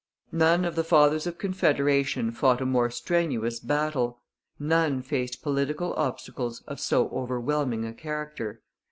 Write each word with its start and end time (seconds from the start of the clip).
None 0.31 0.65
of 0.65 0.75
the 0.75 0.83
Fathers 0.83 1.27
of 1.27 1.37
Confederation 1.37 2.31
fought 2.31 2.59
a 2.59 2.65
more 2.65 2.89
strenuous 2.89 3.59
battle. 3.59 4.21
None 4.57 5.03
faced 5.03 5.43
political 5.43 5.93
obstacles 5.93 6.63
of 6.65 6.79
so 6.79 7.07
overwhelming 7.09 7.85
a 7.85 7.93
character. 7.93 8.63